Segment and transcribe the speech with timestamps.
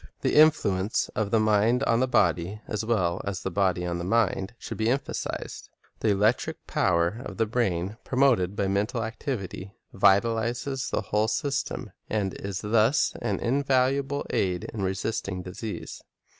[0.21, 3.43] The influence of the mind on the body, as well as influence 01 the Mind
[3.43, 4.03] of the body on the
[4.43, 5.69] mind, should be emphasized.
[5.99, 11.01] The on the Body electric power of the brain, promoted by mental activity, vitalizes the
[11.01, 16.01] whole system, and is thus an invaluable aid in resisting disease.